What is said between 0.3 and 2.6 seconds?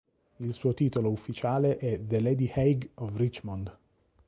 Il suo titolo ufficiale è The Lady